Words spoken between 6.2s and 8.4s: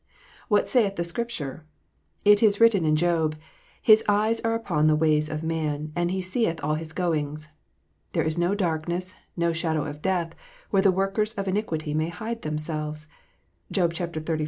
seeth all his goings. There is